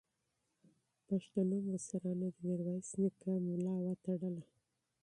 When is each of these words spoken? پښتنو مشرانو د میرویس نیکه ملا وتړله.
پښتنو 1.07 1.57
مشرانو 1.69 2.27
د 2.35 2.37
میرویس 2.45 2.89
نیکه 3.01 3.31
ملا 3.47 3.75
وتړله. 3.85 4.43